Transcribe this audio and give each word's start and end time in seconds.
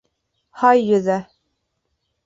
Һай 0.61 0.81
йөҙә. 0.87 1.21